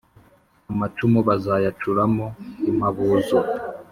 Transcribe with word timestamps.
amacumu 0.71 1.19
bazayacuramo 1.27 2.25
impabuzo 2.69 3.37